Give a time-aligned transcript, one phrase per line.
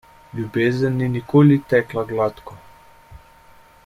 [0.37, 2.59] Ljubezen ni nikoli tekla gladko.